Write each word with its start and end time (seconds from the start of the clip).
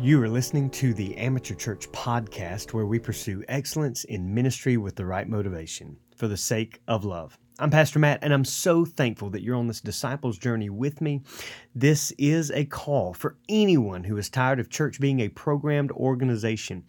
You 0.00 0.22
are 0.22 0.28
listening 0.28 0.70
to 0.70 0.94
the 0.94 1.16
Amateur 1.16 1.56
Church 1.56 1.90
podcast, 1.90 2.72
where 2.72 2.86
we 2.86 3.00
pursue 3.00 3.42
excellence 3.48 4.04
in 4.04 4.32
ministry 4.32 4.76
with 4.76 4.94
the 4.94 5.04
right 5.04 5.28
motivation 5.28 5.96
for 6.14 6.28
the 6.28 6.36
sake 6.36 6.80
of 6.86 7.04
love. 7.04 7.36
I'm 7.58 7.70
Pastor 7.70 7.98
Matt, 7.98 8.20
and 8.22 8.32
I'm 8.32 8.44
so 8.44 8.84
thankful 8.84 9.28
that 9.30 9.42
you're 9.42 9.56
on 9.56 9.66
this 9.66 9.80
disciples 9.80 10.38
journey 10.38 10.70
with 10.70 11.00
me. 11.00 11.22
This 11.74 12.12
is 12.16 12.52
a 12.52 12.64
call 12.66 13.12
for 13.12 13.38
anyone 13.48 14.04
who 14.04 14.16
is 14.18 14.30
tired 14.30 14.60
of 14.60 14.70
church 14.70 15.00
being 15.00 15.18
a 15.18 15.30
programmed 15.30 15.90
organization. 15.90 16.84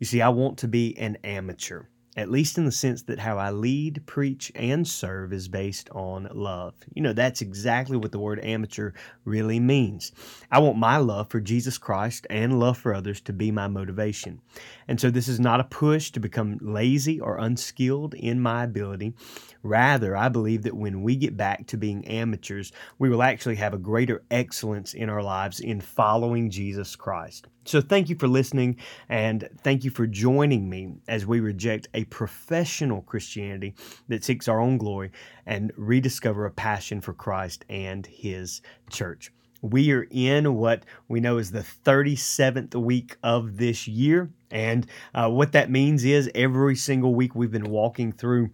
You 0.00 0.06
see, 0.06 0.20
I 0.20 0.30
want 0.30 0.58
to 0.58 0.66
be 0.66 0.98
an 0.98 1.16
amateur 1.22 1.84
at 2.16 2.30
least 2.30 2.58
in 2.58 2.64
the 2.64 2.72
sense 2.72 3.02
that 3.02 3.18
how 3.18 3.38
I 3.38 3.50
lead, 3.50 4.02
preach, 4.06 4.50
and 4.54 4.86
serve 4.86 5.32
is 5.32 5.48
based 5.48 5.88
on 5.90 6.28
love. 6.32 6.74
You 6.92 7.02
know, 7.02 7.12
that's 7.12 7.42
exactly 7.42 7.96
what 7.96 8.12
the 8.12 8.18
word 8.18 8.40
amateur 8.42 8.92
really 9.24 9.60
means. 9.60 10.12
I 10.50 10.58
want 10.58 10.78
my 10.78 10.96
love 10.96 11.30
for 11.30 11.40
Jesus 11.40 11.78
Christ 11.78 12.26
and 12.28 12.58
love 12.58 12.78
for 12.78 12.94
others 12.94 13.20
to 13.22 13.32
be 13.32 13.50
my 13.50 13.68
motivation. 13.68 14.40
And 14.88 15.00
so 15.00 15.10
this 15.10 15.28
is 15.28 15.38
not 15.38 15.60
a 15.60 15.64
push 15.64 16.10
to 16.12 16.20
become 16.20 16.58
lazy 16.60 17.20
or 17.20 17.38
unskilled 17.38 18.14
in 18.14 18.40
my 18.40 18.64
ability. 18.64 19.14
Rather, 19.62 20.16
I 20.16 20.28
believe 20.28 20.62
that 20.62 20.76
when 20.76 21.02
we 21.02 21.16
get 21.16 21.36
back 21.36 21.66
to 21.66 21.76
being 21.76 22.06
amateurs, 22.06 22.72
we 22.98 23.10
will 23.10 23.22
actually 23.22 23.56
have 23.56 23.74
a 23.74 23.78
greater 23.78 24.22
excellence 24.30 24.94
in 24.94 25.10
our 25.10 25.22
lives 25.22 25.60
in 25.60 25.80
following 25.80 26.48
Jesus 26.48 26.96
Christ. 26.96 27.48
So, 27.64 27.82
thank 27.82 28.08
you 28.08 28.16
for 28.16 28.28
listening 28.28 28.76
and 29.10 29.46
thank 29.62 29.84
you 29.84 29.90
for 29.90 30.06
joining 30.06 30.70
me 30.70 30.94
as 31.06 31.26
we 31.26 31.40
reject 31.40 31.88
a 31.92 32.04
professional 32.10 33.02
Christianity 33.02 33.74
that 34.08 34.24
seeks 34.24 34.48
our 34.48 34.60
own 34.60 34.78
glory 34.78 35.10
and 35.46 35.72
rediscover 35.76 36.46
a 36.46 36.50
passion 36.50 37.00
for 37.00 37.12
Christ 37.12 37.64
and 37.68 38.06
His 38.06 38.62
church. 38.90 39.32
We 39.60 39.90
are 39.92 40.06
in 40.10 40.54
what 40.54 40.84
we 41.08 41.20
know 41.20 41.38
is 41.38 41.50
the 41.50 41.66
37th 41.84 42.74
week 42.76 43.16
of 43.22 43.56
this 43.56 43.88
year. 43.88 44.30
And 44.50 44.86
uh, 45.14 45.30
what 45.30 45.52
that 45.52 45.70
means 45.70 46.04
is 46.04 46.30
every 46.34 46.76
single 46.76 47.14
week 47.14 47.34
we've 47.34 47.50
been 47.50 47.70
walking 47.70 48.12
through 48.12 48.50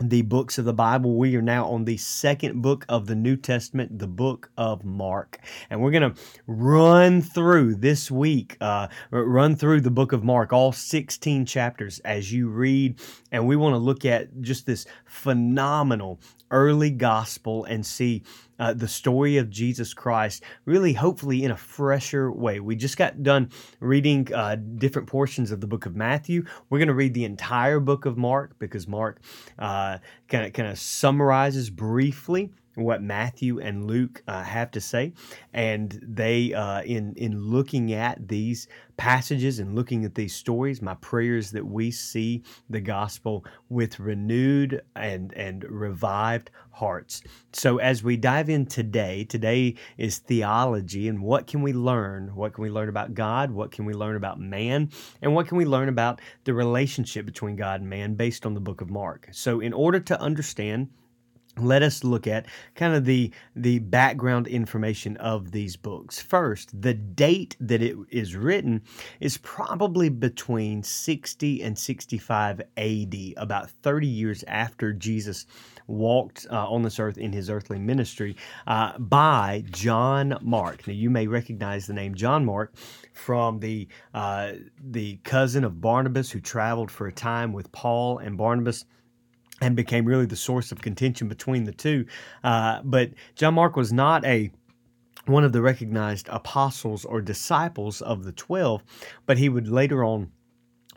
the 0.00 0.22
books 0.22 0.58
of 0.58 0.64
the 0.64 0.72
Bible. 0.72 1.16
We 1.16 1.36
are 1.36 1.42
now 1.42 1.68
on 1.68 1.84
the 1.84 1.96
second 1.96 2.62
book 2.62 2.84
of 2.88 3.06
the 3.06 3.14
New 3.14 3.36
Testament, 3.36 3.98
the 3.98 4.08
book 4.08 4.50
of 4.56 4.84
Mark. 4.84 5.38
And 5.70 5.80
we're 5.80 5.92
going 5.92 6.14
to 6.14 6.20
run 6.46 7.22
through 7.22 7.76
this 7.76 8.10
week, 8.10 8.56
uh, 8.60 8.88
run 9.10 9.54
through 9.54 9.82
the 9.82 9.90
book 9.90 10.12
of 10.12 10.24
Mark, 10.24 10.52
all 10.52 10.72
16 10.72 11.46
chapters 11.46 12.00
as 12.00 12.32
you 12.32 12.48
read. 12.48 13.00
And 13.30 13.46
we 13.46 13.56
want 13.56 13.74
to 13.74 13.78
look 13.78 14.04
at 14.04 14.40
just 14.40 14.66
this 14.66 14.86
phenomenal 15.04 16.20
early 16.54 16.90
gospel 16.90 17.64
and 17.64 17.84
see 17.84 18.22
uh, 18.60 18.72
the 18.72 18.86
story 18.86 19.36
of 19.36 19.50
Jesus 19.50 19.92
Christ, 19.92 20.44
really, 20.64 20.92
hopefully, 20.92 21.42
in 21.42 21.50
a 21.50 21.56
fresher 21.56 22.30
way. 22.30 22.60
We 22.60 22.76
just 22.76 22.96
got 22.96 23.22
done 23.24 23.50
reading 23.80 24.32
uh, 24.32 24.56
different 24.76 25.08
portions 25.08 25.50
of 25.50 25.60
the 25.60 25.66
book 25.66 25.84
of 25.84 25.96
Matthew. 25.96 26.44
We're 26.70 26.78
going 26.78 26.88
to 26.88 26.94
read 26.94 27.14
the 27.14 27.24
entire 27.24 27.80
book 27.80 28.06
of 28.06 28.16
Mark 28.16 28.56
because 28.60 28.86
Mark 28.86 29.20
kind 29.58 30.00
of 30.32 30.52
kind 30.52 30.68
of 30.68 30.78
summarizes 30.78 31.68
briefly 31.70 32.52
what 32.74 33.02
Matthew 33.02 33.60
and 33.60 33.86
Luke 33.86 34.22
uh, 34.26 34.42
have 34.42 34.70
to 34.72 34.80
say, 34.80 35.12
and 35.52 35.98
they 36.02 36.52
uh, 36.52 36.82
in 36.82 37.14
in 37.16 37.40
looking 37.40 37.92
at 37.92 38.28
these 38.28 38.68
passages 38.96 39.58
and 39.58 39.74
looking 39.74 40.04
at 40.04 40.14
these 40.14 40.34
stories, 40.34 40.80
my 40.80 40.94
prayer 40.94 41.36
is 41.36 41.50
that 41.52 41.66
we 41.66 41.90
see 41.90 42.42
the 42.70 42.80
gospel 42.80 43.44
with 43.68 43.98
renewed 44.00 44.82
and 44.96 45.32
and 45.34 45.64
revived 45.64 46.50
hearts. 46.70 47.22
So 47.52 47.78
as 47.78 48.02
we 48.02 48.16
dive 48.16 48.48
in 48.48 48.66
today, 48.66 49.24
today 49.24 49.76
is 49.96 50.18
theology 50.18 51.08
and 51.08 51.22
what 51.22 51.46
can 51.46 51.62
we 51.62 51.72
learn? 51.72 52.34
What 52.34 52.54
can 52.54 52.62
we 52.62 52.70
learn 52.70 52.88
about 52.88 53.14
God? 53.14 53.50
What 53.50 53.70
can 53.70 53.84
we 53.84 53.94
learn 53.94 54.16
about 54.16 54.40
man? 54.40 54.90
And 55.22 55.34
what 55.34 55.46
can 55.46 55.56
we 55.56 55.64
learn 55.64 55.88
about 55.88 56.20
the 56.44 56.54
relationship 56.54 57.26
between 57.26 57.56
God 57.56 57.80
and 57.80 57.88
man 57.88 58.14
based 58.14 58.44
on 58.44 58.54
the 58.54 58.60
book 58.60 58.80
of 58.80 58.90
Mark? 58.90 59.28
So 59.30 59.60
in 59.60 59.72
order 59.72 60.00
to 60.00 60.20
understand 60.20 60.88
let 61.58 61.82
us 61.82 62.04
look 62.04 62.26
at 62.26 62.46
kind 62.74 62.94
of 62.94 63.04
the 63.04 63.30
the 63.54 63.78
background 63.78 64.46
information 64.46 65.16
of 65.18 65.50
these 65.52 65.76
books. 65.76 66.20
First, 66.20 66.80
the 66.80 66.94
date 66.94 67.56
that 67.60 67.82
it 67.82 67.96
is 68.10 68.34
written 68.34 68.82
is 69.20 69.38
probably 69.38 70.08
between 70.08 70.82
60 70.82 71.62
and 71.62 71.78
65 71.78 72.62
AD, 72.76 73.14
about 73.36 73.70
30 73.70 74.06
years 74.06 74.44
after 74.48 74.92
Jesus 74.92 75.46
walked 75.86 76.46
uh, 76.50 76.68
on 76.68 76.82
this 76.82 76.98
earth 76.98 77.18
in 77.18 77.32
his 77.32 77.50
earthly 77.50 77.78
ministry, 77.78 78.36
uh, 78.66 78.98
by 78.98 79.64
John 79.70 80.38
Mark. 80.40 80.86
Now, 80.86 80.94
you 80.94 81.10
may 81.10 81.26
recognize 81.26 81.86
the 81.86 81.92
name 81.92 82.14
John 82.14 82.44
Mark 82.44 82.74
from 83.12 83.60
the 83.60 83.88
uh, 84.12 84.52
the 84.82 85.16
cousin 85.24 85.64
of 85.64 85.80
Barnabas 85.80 86.30
who 86.30 86.40
traveled 86.40 86.90
for 86.90 87.06
a 87.06 87.12
time 87.12 87.52
with 87.52 87.70
Paul 87.72 88.18
and 88.18 88.36
Barnabas 88.36 88.84
and 89.64 89.74
became 89.74 90.04
really 90.04 90.26
the 90.26 90.36
source 90.36 90.70
of 90.72 90.82
contention 90.82 91.26
between 91.26 91.64
the 91.64 91.72
two. 91.72 92.04
Uh, 92.44 92.82
but 92.84 93.10
John 93.34 93.54
Mark 93.54 93.76
was 93.76 93.94
not 93.94 94.22
a 94.26 94.50
one 95.24 95.42
of 95.42 95.52
the 95.52 95.62
recognized 95.62 96.28
apostles 96.28 97.06
or 97.06 97.22
disciples 97.22 98.02
of 98.02 98.24
the 98.24 98.32
12, 98.32 98.82
but 99.24 99.38
he 99.38 99.48
would 99.48 99.66
later 99.66 100.04
on 100.04 100.30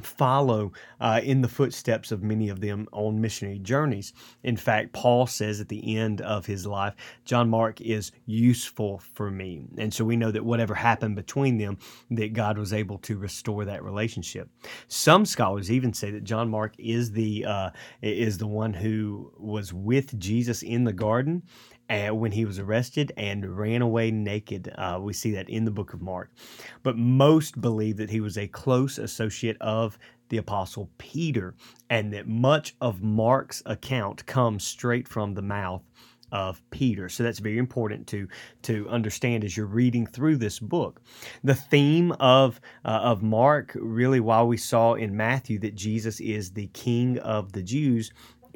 follow 0.02 0.72
uh, 1.00 1.22
in 1.24 1.42
the 1.42 1.48
footsteps 1.48 2.12
of 2.12 2.24
many 2.24 2.50
of 2.50 2.62
them 2.62 2.88
on 2.92 3.20
missionary 3.20 3.60
journeys. 3.60 4.14
In 4.44 4.58
fact, 4.58 4.94
Paul 4.94 5.28
says 5.28 5.60
at 5.60 5.70
the 5.70 5.98
end 5.98 6.22
of 6.22 6.46
his 6.46 6.66
life, 6.66 6.94
John 7.26 7.50
Mark 7.50 7.82
is 7.82 8.12
useful 8.26 9.00
for 9.14 9.32
me. 9.32 9.64
And 9.78 9.94
so 9.94 10.06
we 10.06 10.18
know 10.18 10.32
that 10.32 10.46
whatever 10.46 10.74
happened 10.76 11.16
between 11.16 11.58
them, 11.58 11.78
that 12.12 12.34
God 12.34 12.58
was 12.58 12.74
able 12.74 12.98
to 13.00 13.18
restore 13.18 13.66
that 13.66 13.84
relationship. 13.84 14.50
Some 14.88 15.26
scholars 15.26 15.72
even 15.72 15.94
say 15.94 16.12
that 16.12 16.24
John 16.24 16.50
Mark 16.50 16.74
is 16.78 17.12
the 17.12 17.46
uh, 17.46 17.70
is 18.02 18.38
the 18.38 18.48
one 18.48 18.74
who 18.74 19.32
was 19.38 19.74
with 19.74 20.18
Jesus 20.20 20.62
in 20.64 20.84
the 20.84 20.94
garden 20.94 21.44
when 21.90 22.32
he 22.32 22.46
was 22.46 22.60
arrested 22.60 23.12
and 23.18 23.58
ran 23.58 23.82
away 23.82 24.12
naked. 24.12 24.74
Uh, 24.76 25.00
we 25.02 25.14
see 25.14 25.32
that 25.32 25.50
in 25.50 25.66
the 25.66 25.72
book 25.72 25.94
of 25.94 26.02
Mark. 26.02 26.32
But 26.84 26.98
most 26.98 27.62
believe 27.62 27.98
that 27.98 28.10
he 28.10 28.20
was 28.20 28.38
a 28.38 28.48
close 28.48 28.98
associate 28.98 29.58
of 29.62 29.98
the 30.30 30.38
apostle 30.38 30.90
Peter, 30.98 31.56
and 31.90 32.14
that 32.14 32.28
much 32.28 32.76
of 32.82 33.02
Mark's 33.02 33.64
account 33.66 34.26
comes 34.26 34.64
straight 34.64 35.08
from 35.08 35.34
the 35.34 35.42
mouth 35.42 35.84
of 36.32 36.62
Peter. 36.72 37.08
So 37.08 37.24
that's 37.24 37.40
very 37.40 37.58
important 37.58 38.08
to 38.08 38.28
to 38.64 38.88
understand 38.90 39.44
as 39.44 39.56
you're 39.56 39.66
reading 39.66 40.06
through 40.06 40.38
this 40.38 40.60
book. 40.60 41.02
The 41.44 41.56
theme 41.56 42.12
of 42.14 42.60
uh, 42.84 43.00
of 43.02 43.24
Mark 43.24 43.72
really 43.80 44.20
while 44.20 44.48
we 44.48 44.58
saw 44.58 44.96
in 44.96 45.16
Matthew 45.16 45.60
that 45.60 45.76
Jesus 45.76 46.20
is 46.20 46.52
the 46.52 46.68
king 46.68 47.18
of 47.20 47.54
the 47.54 47.64
Jews, 47.64 48.12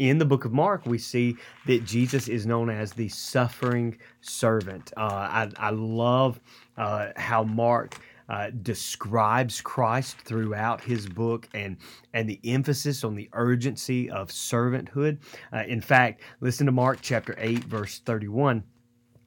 in 0.10 0.18
the 0.18 0.26
book 0.26 0.46
of 0.46 0.52
Mark, 0.52 0.88
we 0.88 0.98
see 0.98 1.38
that 1.68 1.86
Jesus 1.86 2.28
is 2.28 2.48
known 2.48 2.72
as 2.72 2.92
the 2.92 3.08
suffering 3.08 3.96
servant. 4.22 4.92
Uh, 4.98 5.02
I, 5.02 5.52
I, 5.58 5.70
love 5.70 6.40
uh, 6.76 7.10
how 7.16 7.44
Mark 7.44 8.00
uh, 8.28 8.50
describes 8.64 9.62
Christ 9.62 10.18
throughout 10.18 10.82
his 10.82 11.08
book 11.08 11.48
and 11.54 11.78
and 12.14 12.28
the 12.28 12.40
emphasis 12.44 13.04
on 13.04 13.14
the 13.14 13.30
urgency 13.34 14.10
of 14.10 14.30
servanthood. 14.30 15.20
Uh, 15.54 15.66
in 15.68 15.82
fact, 15.82 16.22
listen 16.40 16.66
to 16.66 16.72
Mark 16.72 16.98
chapter 17.04 17.36
8 17.38 17.66
verse 17.66 18.00
31 18.00 18.64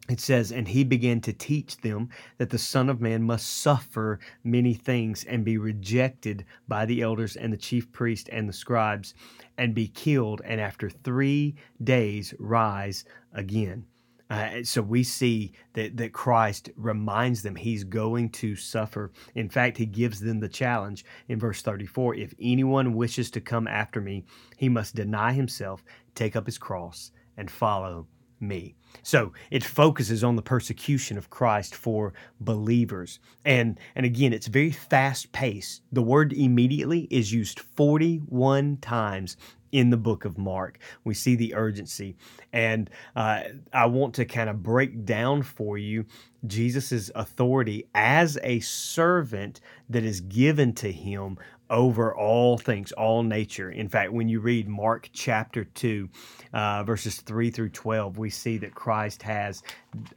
it 0.09 0.21
says, 0.21 0.53
And 0.53 0.69
he 0.69 0.85
began 0.85 1.21
to 1.23 1.33
teach 1.33 1.79
them 1.79 2.11
that 2.37 2.51
the 2.51 2.59
Son 2.59 2.91
of 2.91 3.01
Man 3.01 3.23
must 3.23 3.47
suffer 3.47 4.21
many 4.43 4.75
things 4.75 5.25
and 5.25 5.45
be 5.45 5.57
rejected 5.57 6.45
by 6.69 6.85
the 6.85 7.01
elders 7.01 7.37
and 7.37 7.53
the 7.53 7.59
chief 7.59 7.91
priests 7.91 8.29
and 8.31 8.49
the 8.49 8.53
scribes 8.53 9.15
and 9.57 9.75
be 9.75 9.89
killed, 9.89 10.43
and 10.45 10.61
after 10.61 10.91
three 10.91 11.55
days 11.83 12.35
rise 12.39 13.05
again. 13.33 13.87
Uh, 14.31 14.63
so 14.63 14.83
we 14.83 15.03
see 15.03 15.53
that, 15.75 15.97
that 15.97 16.13
Christ 16.13 16.71
reminds 16.77 17.43
them 17.43 17.55
he's 17.55 17.85
going 17.85 18.31
to 18.31 18.57
suffer. 18.57 19.13
In 19.35 19.49
fact, 19.49 19.77
he 19.77 19.87
gives 19.87 20.19
them 20.19 20.41
the 20.41 20.49
challenge 20.49 21.05
in 21.29 21.39
verse 21.39 21.63
34 21.63 22.17
if 22.17 22.35
anyone 22.41 22.95
wishes 22.95 23.31
to 23.33 23.41
come 23.41 23.69
after 23.69 24.01
me, 24.01 24.25
he 24.57 24.69
must 24.69 24.97
deny 24.97 25.33
himself, 25.33 25.85
take 26.15 26.37
up 26.37 26.47
his 26.47 26.59
cross, 26.59 27.13
and 27.37 27.51
follow 27.51 28.07
me. 28.41 28.75
So 29.03 29.33
it 29.51 29.65
focuses 29.65 30.23
on 30.23 30.37
the 30.37 30.43
persecution 30.43 31.19
of 31.19 31.31
Christ 31.31 31.75
for 31.75 32.13
believers. 32.41 33.19
And 33.45 33.79
and 33.95 34.07
again, 34.07 34.33
it's 34.33 34.47
very 34.47 34.71
fast 34.71 35.33
paced. 35.33 35.83
The 35.93 36.03
word 36.03 36.33
immediately 36.33 37.09
is 37.11 37.33
used 37.33 37.61
41 37.61 38.79
times 38.79 39.37
in 39.75 39.91
the 39.91 39.97
book 39.97 40.25
of 40.25 40.39
Mark. 40.39 40.79
We 41.03 41.15
see 41.15 41.35
the 41.35 41.55
urgency. 41.55 42.15
And 42.53 42.89
uh, 43.17 43.43
I 43.73 43.87
want 43.87 44.15
to 44.15 44.25
kind 44.25 44.49
of 44.49 44.63
break 44.63 45.05
down 45.05 45.43
for 45.43 45.77
you 45.77 46.07
Jesus' 46.47 47.11
authority 47.15 47.89
as 47.93 48.39
a 48.45 48.61
servant 48.61 49.61
that 49.89 50.05
is 50.05 50.21
given 50.21 50.75
to 50.75 50.93
him 50.93 51.39
over 51.71 52.15
all 52.15 52.59
things, 52.59 52.93
all 52.93 53.23
nature. 53.23 53.71
In 53.71 53.89
fact, 53.89 54.13
when 54.13 54.29
you 54.29 54.41
read 54.41 54.69
Mark 54.69 55.09
chapter 55.13 55.65
2, 55.65 56.09
uh, 56.53 56.85
verses 56.85 57.21
3 57.21 57.51
through 57.51 57.71
12, 57.71 58.19
we 58.19 58.31
see 58.31 58.59
that 58.59 58.75
Christ 58.75 59.23
has 59.23 59.63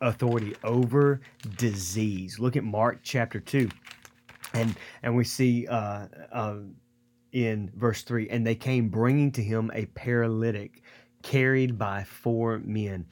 authority 0.02 0.56
over 0.64 1.22
disease. 1.56 2.40
Look 2.40 2.56
at 2.56 2.64
Mark 2.64 3.00
chapter 3.04 3.40
2 3.40 3.70
and 4.54 4.76
and 5.04 5.16
we 5.16 5.24
see 5.24 5.68
uh, 5.68 6.08
uh, 6.32 6.56
in 7.32 7.72
verse 7.76 8.04
three, 8.04 8.30
and 8.30 8.46
they 8.46 8.56
came 8.56 8.90
bringing 8.90 9.32
to 9.34 9.44
him 9.44 9.72
a 9.74 9.86
paralytic 9.88 10.82
carried 11.24 11.78
by 11.78 12.04
four 12.04 12.60
men. 12.60 13.06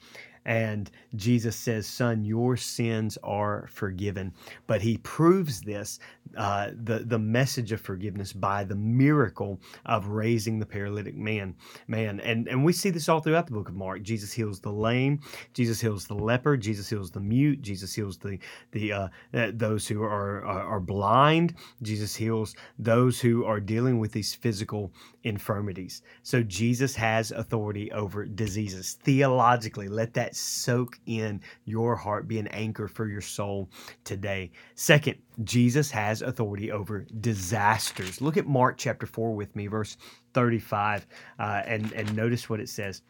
And 0.46 0.90
Jesus 1.16 1.56
says, 1.56 1.88
Son, 1.88 2.24
your 2.24 2.56
sins 2.56 3.18
are 3.24 3.68
forgiven. 3.70 4.32
But 4.68 4.80
he 4.80 4.98
proves 4.98 5.60
this, 5.60 5.98
uh, 6.36 6.70
the, 6.84 7.00
the 7.00 7.18
message 7.18 7.72
of 7.72 7.80
forgiveness, 7.80 8.32
by 8.32 8.62
the 8.62 8.76
miracle 8.76 9.60
of 9.84 10.06
raising 10.06 10.60
the 10.60 10.66
paralytic 10.66 11.16
man. 11.16 11.56
Man, 11.88 12.20
and, 12.20 12.46
and 12.46 12.64
we 12.64 12.72
see 12.72 12.90
this 12.90 13.08
all 13.08 13.20
throughout 13.20 13.46
the 13.46 13.52
book 13.52 13.68
of 13.68 13.74
Mark. 13.74 14.02
Jesus 14.02 14.32
heals 14.32 14.60
the 14.60 14.72
lame, 14.72 15.20
Jesus 15.52 15.80
heals 15.80 16.06
the 16.06 16.14
leper, 16.14 16.56
Jesus 16.56 16.88
heals 16.88 17.10
the 17.10 17.20
mute, 17.20 17.60
Jesus 17.60 17.92
heals 17.92 18.16
the 18.16 18.38
the 18.70 18.92
uh, 18.92 19.08
those 19.32 19.88
who 19.88 20.02
are, 20.02 20.44
are, 20.44 20.62
are 20.62 20.80
blind, 20.80 21.54
Jesus 21.82 22.14
heals 22.14 22.54
those 22.78 23.20
who 23.20 23.44
are 23.44 23.58
dealing 23.58 23.98
with 23.98 24.12
these 24.12 24.32
physical 24.34 24.92
infirmities. 25.24 26.02
So 26.22 26.42
Jesus 26.42 26.94
has 26.94 27.32
authority 27.32 27.90
over 27.90 28.24
diseases. 28.24 28.98
Theologically, 29.02 29.88
let 29.88 30.14
that 30.14 30.35
soak 30.36 30.98
in 31.06 31.40
your 31.64 31.96
heart, 31.96 32.28
be 32.28 32.38
an 32.38 32.46
anchor 32.48 32.88
for 32.88 33.08
your 33.08 33.20
soul 33.20 33.68
today. 34.04 34.50
Second, 34.74 35.16
Jesus 35.44 35.90
has 35.90 36.22
authority 36.22 36.70
over 36.70 37.06
disasters. 37.20 38.20
Look 38.20 38.36
at 38.36 38.46
Mark 38.46 38.76
chapter 38.78 39.06
4 39.06 39.34
with 39.34 39.54
me, 39.56 39.66
verse 39.66 39.96
35, 40.34 41.06
uh, 41.38 41.62
and, 41.66 41.92
and 41.92 42.14
notice 42.14 42.48
what 42.48 42.60
it 42.60 42.68
says. 42.68 43.02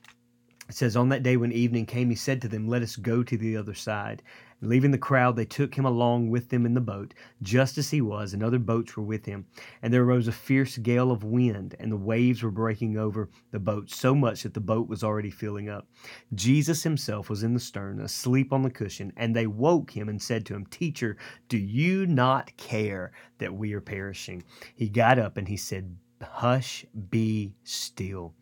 It 0.68 0.74
says, 0.74 0.96
On 0.96 1.10
that 1.10 1.22
day 1.22 1.36
when 1.36 1.52
evening 1.52 1.86
came, 1.86 2.10
he 2.10 2.16
said 2.16 2.42
to 2.42 2.48
them, 2.48 2.66
Let 2.66 2.82
us 2.82 2.96
go 2.96 3.22
to 3.22 3.36
the 3.36 3.56
other 3.56 3.74
side. 3.74 4.22
And 4.60 4.68
leaving 4.68 4.90
the 4.90 4.98
crowd, 4.98 5.36
they 5.36 5.44
took 5.44 5.76
him 5.76 5.84
along 5.84 6.30
with 6.30 6.48
them 6.48 6.66
in 6.66 6.74
the 6.74 6.80
boat, 6.80 7.14
just 7.40 7.78
as 7.78 7.90
he 7.90 8.00
was, 8.00 8.32
and 8.32 8.42
other 8.42 8.58
boats 8.58 8.96
were 8.96 9.04
with 9.04 9.26
him. 9.26 9.46
And 9.80 9.92
there 9.92 10.02
arose 10.02 10.26
a 10.26 10.32
fierce 10.32 10.76
gale 10.78 11.12
of 11.12 11.22
wind, 11.22 11.76
and 11.78 11.92
the 11.92 11.96
waves 11.96 12.42
were 12.42 12.50
breaking 12.50 12.98
over 12.98 13.28
the 13.52 13.60
boat 13.60 13.90
so 13.90 14.12
much 14.12 14.42
that 14.42 14.54
the 14.54 14.60
boat 14.60 14.88
was 14.88 15.04
already 15.04 15.30
filling 15.30 15.68
up. 15.68 15.86
Jesus 16.34 16.82
himself 16.82 17.30
was 17.30 17.44
in 17.44 17.54
the 17.54 17.60
stern, 17.60 18.00
asleep 18.00 18.52
on 18.52 18.62
the 18.62 18.70
cushion, 18.70 19.12
and 19.16 19.36
they 19.36 19.46
woke 19.46 19.96
him 19.96 20.08
and 20.08 20.20
said 20.20 20.44
to 20.46 20.54
him, 20.54 20.66
Teacher, 20.66 21.16
do 21.48 21.58
you 21.58 22.06
not 22.06 22.56
care 22.56 23.12
that 23.38 23.54
we 23.54 23.72
are 23.72 23.80
perishing? 23.80 24.42
He 24.74 24.88
got 24.88 25.18
up 25.18 25.36
and 25.36 25.46
he 25.46 25.56
said, 25.56 25.96
Hush, 26.20 26.84
be 27.10 27.54
still. 27.62 28.34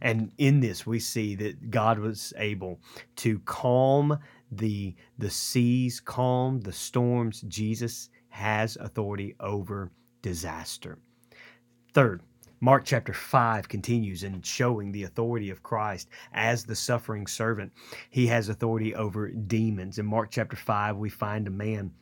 And 0.00 0.32
in 0.38 0.60
this, 0.60 0.86
we 0.86 1.00
see 1.00 1.34
that 1.36 1.70
God 1.70 1.98
was 1.98 2.32
able 2.36 2.80
to 3.16 3.38
calm 3.40 4.18
the 4.50 4.94
the 5.18 5.30
seas 5.30 6.00
calm, 6.00 6.60
the 6.60 6.72
storms. 6.72 7.42
Jesus 7.48 8.10
has 8.28 8.76
authority 8.76 9.34
over 9.40 9.90
disaster. 10.22 10.98
Third, 11.92 12.22
Mark 12.60 12.84
chapter 12.84 13.12
5 13.12 13.68
continues 13.68 14.24
in 14.24 14.42
showing 14.42 14.90
the 14.90 15.04
authority 15.04 15.50
of 15.50 15.62
Christ 15.62 16.08
as 16.32 16.64
the 16.64 16.74
suffering 16.74 17.26
servant. 17.26 17.72
He 18.10 18.26
has 18.26 18.48
authority 18.48 18.94
over 18.94 19.28
demons. 19.30 19.98
In 19.98 20.06
Mark 20.06 20.30
chapter 20.30 20.56
5, 20.56 20.96
we 20.96 21.08
find 21.08 21.46
a 21.46 21.50
man 21.50 21.92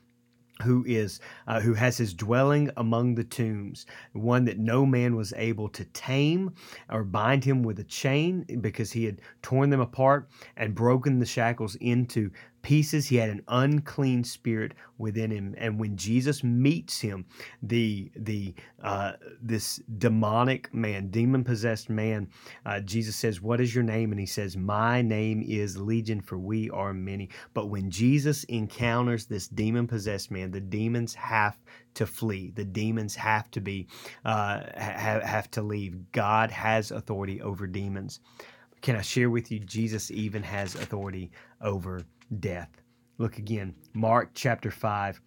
who 0.62 0.84
is 0.86 1.20
uh, 1.46 1.60
who 1.60 1.74
has 1.74 1.98
his 1.98 2.14
dwelling 2.14 2.70
among 2.76 3.14
the 3.14 3.24
tombs 3.24 3.86
one 4.12 4.44
that 4.44 4.58
no 4.58 4.86
man 4.86 5.16
was 5.16 5.32
able 5.36 5.68
to 5.68 5.84
tame 5.86 6.52
or 6.90 7.04
bind 7.04 7.44
him 7.44 7.62
with 7.62 7.78
a 7.78 7.84
chain 7.84 8.44
because 8.60 8.92
he 8.92 9.04
had 9.04 9.20
torn 9.42 9.70
them 9.70 9.80
apart 9.80 10.28
and 10.56 10.74
broken 10.74 11.18
the 11.18 11.26
shackles 11.26 11.74
into 11.76 12.30
pieces. 12.66 13.06
He 13.06 13.14
had 13.14 13.30
an 13.30 13.42
unclean 13.46 14.24
spirit 14.24 14.72
within 14.98 15.30
him, 15.30 15.54
and 15.56 15.78
when 15.78 15.96
Jesus 15.96 16.42
meets 16.42 17.00
him, 17.00 17.24
the 17.62 18.10
the 18.16 18.54
uh, 18.82 19.12
this 19.40 19.80
demonic 19.98 20.74
man, 20.74 21.08
demon 21.10 21.44
possessed 21.44 21.88
man, 21.88 22.28
uh, 22.64 22.80
Jesus 22.80 23.14
says, 23.14 23.40
"What 23.40 23.60
is 23.60 23.72
your 23.72 23.84
name?" 23.84 24.10
And 24.10 24.18
he 24.18 24.26
says, 24.26 24.56
"My 24.56 25.00
name 25.00 25.44
is 25.46 25.76
Legion, 25.76 26.20
for 26.20 26.38
we 26.38 26.68
are 26.70 26.92
many." 26.92 27.28
But 27.54 27.66
when 27.66 27.88
Jesus 27.88 28.42
encounters 28.44 29.26
this 29.26 29.46
demon 29.46 29.86
possessed 29.86 30.32
man, 30.32 30.50
the 30.50 30.60
demons 30.60 31.14
have 31.14 31.56
to 31.94 32.04
flee. 32.04 32.50
The 32.50 32.64
demons 32.64 33.14
have 33.14 33.48
to 33.52 33.60
be 33.60 33.86
uh, 34.24 34.62
have, 34.74 35.22
have 35.22 35.50
to 35.52 35.62
leave. 35.62 36.10
God 36.10 36.50
has 36.50 36.90
authority 36.90 37.40
over 37.40 37.68
demons. 37.68 38.18
Can 38.82 38.96
I 38.96 39.02
share 39.02 39.30
with 39.30 39.52
you? 39.52 39.60
Jesus 39.60 40.10
even 40.10 40.42
has 40.42 40.74
authority 40.74 41.30
over 41.60 42.02
death. 42.40 42.70
Look 43.18 43.38
again, 43.38 43.74
Mark 43.94 44.30
chapter 44.34 44.70
5, 44.70 45.20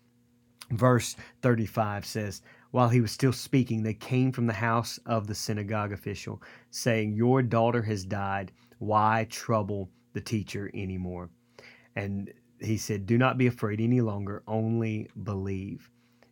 verse 0.72 1.16
35 1.42 2.06
says, 2.06 2.42
While 2.72 2.90
he 2.90 3.02
was 3.02 3.12
still 3.12 3.34
speaking, 3.34 3.82
they 3.82 3.94
came 3.94 4.32
from 4.32 4.48
the 4.48 4.54
house 4.54 5.00
of 5.06 5.28
the 5.28 5.36
synagogue 5.36 5.92
official, 5.92 6.42
saying, 6.70 7.14
Your 7.14 7.42
daughter 7.42 7.82
has 7.82 8.06
died. 8.06 8.52
Why 8.78 9.28
trouble 9.30 9.90
the 10.14 10.22
teacher 10.22 10.70
anymore? 10.74 11.30
And 11.96 12.32
he 12.60 12.78
said, 12.78 13.06
Do 13.06 13.18
not 13.18 13.38
be 13.38 13.48
afraid 13.48 13.82
any 13.82 14.02
longer, 14.02 14.44
only 14.48 15.10
believe. 15.24 15.90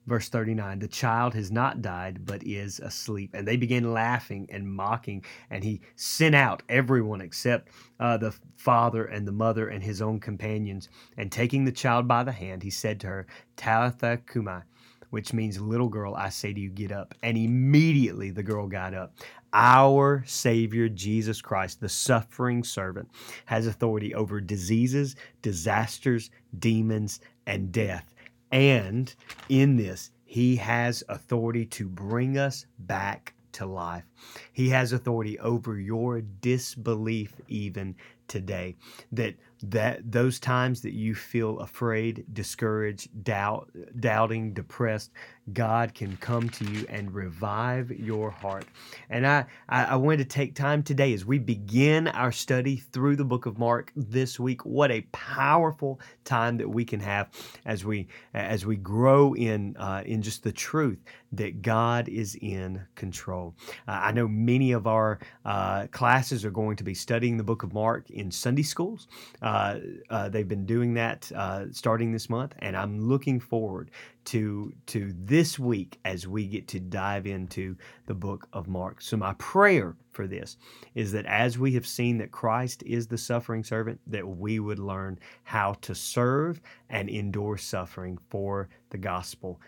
Verse 0.08 0.30
39 0.30 0.80
The 0.80 0.88
child 0.88 1.34
has 1.34 1.52
not 1.52 1.82
died, 1.82 2.26
but 2.26 2.42
is 2.44 2.80
asleep. 2.80 3.32
And 3.34 3.48
they 3.48 3.58
began 3.58 3.94
laughing 3.94 4.48
and 4.50 4.68
mocking. 4.68 5.24
And 5.50 5.64
he 5.64 5.82
sent 5.96 6.34
out 6.34 6.64
everyone 6.70 7.22
except 7.22 7.70
uh, 8.00 8.18
the 8.18 8.34
father 8.56 9.06
and 9.06 9.28
the 9.28 9.34
mother 9.34 9.68
and 9.68 9.84
his 9.84 10.02
own 10.02 10.20
companions. 10.20 10.90
And 11.18 11.32
taking 11.32 11.66
the 11.66 11.72
child 11.72 12.08
by 12.08 12.24
the 12.24 12.32
hand, 12.32 12.64
he 12.64 12.70
said 12.70 13.02
to 13.02 13.08
her, 13.08 13.28
Talitha 13.58 14.22
cumi, 14.32 14.62
which 15.10 15.34
means, 15.34 15.60
Little 15.60 15.90
girl, 15.90 16.16
I 16.16 16.30
say 16.30 16.54
to 16.54 16.60
you, 16.60 16.70
get 16.70 16.94
up. 16.94 17.14
And 17.22 17.38
immediately 17.38 18.32
the 18.32 18.44
girl 18.44 18.68
got 18.68 18.94
up. 18.94 19.14
Our 19.54 20.24
Savior 20.26 20.88
Jesus 20.88 21.42
Christ, 21.42 21.82
the 21.82 21.90
suffering 21.90 22.64
servant, 22.64 23.10
has 23.46 23.68
authority 23.68 24.14
over 24.14 24.40
diseases, 24.40 25.16
disasters, 25.42 26.30
demons, 26.60 27.20
and 27.46 27.72
death. 27.72 28.14
And 28.52 29.14
in 29.50 29.76
this, 29.76 30.12
he 30.26 30.56
has 30.58 31.04
authority 31.10 31.66
to 31.66 31.88
bring 31.88 32.38
us 32.38 32.66
back 32.80 33.34
to 33.54 33.66
life. 33.66 34.04
He 34.54 34.70
has 34.70 34.92
authority 34.92 35.40
over 35.40 35.80
your 35.80 36.22
disbelief 36.22 37.34
even 37.48 37.96
today. 38.28 38.76
That 39.12 39.36
that 39.64 40.12
those 40.12 40.40
times 40.40 40.82
that 40.82 40.94
you 40.94 41.16
feel 41.16 41.60
afraid, 41.60 42.26
discouraged, 42.32 43.24
doubt, 43.24 43.72
doubting, 44.00 44.54
depressed, 44.54 45.12
God 45.52 45.96
can 45.96 46.16
come 46.18 46.50
to 46.50 46.66
you 46.66 46.86
and 46.90 47.12
revive 47.12 47.90
your 47.92 48.30
heart. 48.30 48.66
And 49.10 49.26
I, 49.26 49.46
I, 49.68 49.86
I 49.86 49.96
wanted 49.96 50.18
to 50.18 50.26
take 50.26 50.54
time 50.54 50.84
today 50.84 51.14
as 51.14 51.26
we 51.26 51.40
begin 51.40 52.08
our 52.10 52.32
study 52.32 52.76
through 52.78 53.16
the 53.16 53.26
book 53.26 53.46
of 53.48 53.58
Mark 53.58 53.92
this 53.96 54.40
week. 54.40 54.64
What 54.66 54.92
a 54.92 55.02
powerful 55.12 56.00
time 56.24 56.58
that 56.58 56.70
we 56.70 56.86
can 56.86 57.00
have 57.00 57.30
as 57.66 57.84
we 57.84 58.08
as 58.34 58.66
we 58.66 58.76
grow 58.76 59.34
in 59.34 59.76
uh, 59.78 60.04
in 60.06 60.22
just 60.22 60.44
the 60.44 60.52
truth 60.52 61.00
that 61.32 61.62
God 61.62 62.10
is 62.10 62.36
in 62.36 62.86
control. 62.96 63.56
Uh, 63.88 63.92
I 64.08 64.14
know 64.14 64.26
many 64.26 64.72
of 64.72 64.88
our 64.88 65.20
uh, 65.44 65.88
classes 65.88 66.46
are 66.46 66.50
going 66.50 66.78
to 66.78 66.84
be 66.86 66.94
studying 66.94 67.36
the 67.36 67.44
book 67.44 67.64
of 67.64 67.74
Mark 67.74 68.10
in 68.10 68.32
Sunday 68.32 68.64
schools. 68.64 69.10
Uh, 69.42 69.80
uh, 70.10 70.30
they've 70.30 70.48
been 70.48 70.66
doing 70.66 70.94
that 70.94 71.30
uh, 71.36 71.66
starting 71.74 72.14
this 72.14 72.30
month, 72.30 72.54
and 72.60 72.78
I'm 72.78 73.02
looking 73.02 73.42
forward 73.42 73.92
to 74.26 74.72
to 74.86 75.14
this 75.14 75.60
week 75.60 76.00
as 76.06 76.26
we 76.26 76.48
get 76.48 76.70
to 76.70 76.80
dive 76.80 77.28
into 77.28 77.76
the 78.06 78.14
book 78.14 78.48
of 78.54 78.70
Mark. 78.70 79.02
So 79.02 79.18
my 79.18 79.34
prayer 79.40 79.98
for 80.14 80.26
this 80.26 80.56
is 80.96 81.12
that 81.12 81.26
as 81.26 81.60
we 81.60 81.74
have 81.74 81.86
seen 81.86 82.18
that 82.20 82.32
Christ 82.32 82.84
is 82.84 83.08
the 83.08 83.18
suffering 83.18 83.66
servant, 83.66 84.00
that 84.08 84.26
we 84.26 84.60
would 84.60 84.80
learn 84.80 85.20
how 85.44 85.74
to 85.82 85.94
serve 85.94 86.62
and 86.90 87.10
endure 87.10 87.58
suffering 87.58 88.18
for 88.30 88.70
the 88.90 88.98
gospel. 88.98 89.60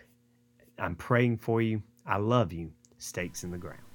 I'm 0.78 0.96
praying 0.96 1.38
for 1.38 1.60
you. 1.60 1.82
I 2.06 2.16
love 2.16 2.54
you. 2.54 2.72
Stakes 2.96 3.44
in 3.44 3.50
the 3.50 3.58
ground. 3.58 3.89